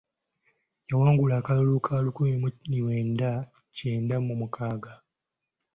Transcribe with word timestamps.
Yawangula 0.89 1.33
akalulu 1.39 1.77
ka 1.85 1.95
lukumi 2.05 2.35
mu 2.41 2.47
lwenda 2.81 3.31
kyenda 3.75 4.15
mu 4.25 4.33
mukaaga. 4.41 4.93